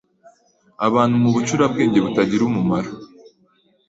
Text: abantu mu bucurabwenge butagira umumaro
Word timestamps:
abantu 0.87 1.15
mu 1.23 1.29
bucurabwenge 1.35 1.99
butagira 2.05 2.43
umumaro 2.49 2.91